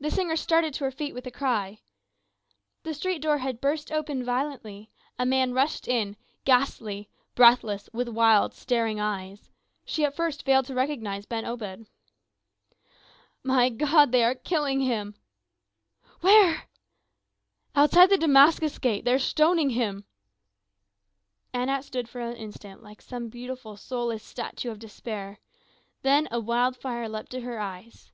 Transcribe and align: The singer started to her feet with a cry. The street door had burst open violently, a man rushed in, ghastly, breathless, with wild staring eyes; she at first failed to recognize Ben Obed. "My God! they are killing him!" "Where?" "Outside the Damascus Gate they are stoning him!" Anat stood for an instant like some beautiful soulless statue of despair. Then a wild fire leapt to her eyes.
The 0.00 0.10
singer 0.10 0.36
started 0.36 0.72
to 0.72 0.84
her 0.84 0.90
feet 0.90 1.12
with 1.12 1.26
a 1.26 1.30
cry. 1.30 1.82
The 2.84 2.94
street 2.94 3.18
door 3.20 3.36
had 3.36 3.60
burst 3.60 3.92
open 3.92 4.24
violently, 4.24 4.90
a 5.18 5.26
man 5.26 5.52
rushed 5.52 5.86
in, 5.86 6.16
ghastly, 6.46 7.10
breathless, 7.34 7.90
with 7.92 8.08
wild 8.08 8.54
staring 8.54 8.98
eyes; 8.98 9.50
she 9.84 10.06
at 10.06 10.16
first 10.16 10.46
failed 10.46 10.64
to 10.68 10.74
recognize 10.74 11.26
Ben 11.26 11.44
Obed. 11.44 11.86
"My 13.42 13.68
God! 13.68 14.10
they 14.10 14.24
are 14.24 14.34
killing 14.34 14.80
him!" 14.80 15.16
"Where?" 16.22 16.62
"Outside 17.76 18.08
the 18.08 18.16
Damascus 18.16 18.78
Gate 18.78 19.04
they 19.04 19.12
are 19.12 19.18
stoning 19.18 19.68
him!" 19.68 20.06
Anat 21.52 21.84
stood 21.84 22.08
for 22.08 22.22
an 22.22 22.36
instant 22.36 22.82
like 22.82 23.02
some 23.02 23.28
beautiful 23.28 23.76
soulless 23.76 24.24
statue 24.24 24.70
of 24.70 24.78
despair. 24.78 25.40
Then 26.00 26.26
a 26.30 26.40
wild 26.40 26.74
fire 26.74 27.06
leapt 27.06 27.30
to 27.32 27.42
her 27.42 27.58
eyes. 27.60 28.12